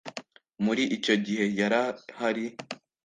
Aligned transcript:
Muri 0.65 0.83
icyo 0.95 1.15
gihe 1.25 1.45
yarahari. 1.59 2.45